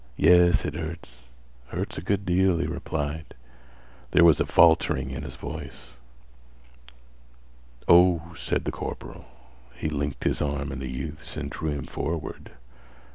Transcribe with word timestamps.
"Yes, 0.17 0.65
it 0.65 0.73
hurts—hurts 0.73 1.95
a 1.95 2.01
good 2.01 2.25
deal," 2.25 2.57
he 2.57 2.65
replied. 2.65 3.35
There 4.09 4.23
was 4.23 4.39
a 4.39 4.47
faltering 4.47 5.11
in 5.11 5.21
his 5.21 5.35
voice. 5.35 5.89
"Oh," 7.87 8.33
said 8.35 8.65
the 8.65 8.71
corporal. 8.71 9.25
He 9.75 9.89
linked 9.89 10.23
his 10.23 10.41
arm 10.41 10.71
in 10.71 10.79
the 10.79 10.89
youth's 10.89 11.37
and 11.37 11.51
drew 11.51 11.69
him 11.69 11.85
forward. 11.85 12.49